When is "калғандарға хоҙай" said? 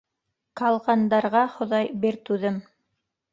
0.61-1.91